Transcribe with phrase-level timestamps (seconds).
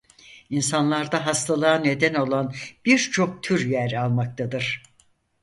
[0.49, 2.53] İnsanlarda hastalığa neden olan
[2.85, 4.83] birçok tür yer almaktadır.